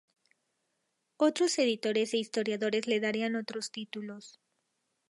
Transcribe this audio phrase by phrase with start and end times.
[1.17, 4.39] Otros editores e historiadores le darían otros títulos.